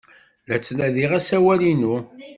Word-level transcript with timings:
La 0.47 0.55
ttnadiɣ 0.59 1.11
asawal-inu. 1.19 1.95